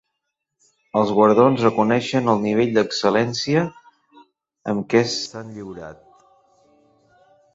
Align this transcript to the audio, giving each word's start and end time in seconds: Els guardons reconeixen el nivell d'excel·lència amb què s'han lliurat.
Els 0.99 1.09
guardons 1.17 1.59
reconeixen 1.65 2.31
el 2.33 2.41
nivell 2.45 2.71
d'excel·lència 2.77 3.61
amb 4.73 4.89
què 4.95 5.03
s'han 5.17 5.55
lliurat. 5.59 6.03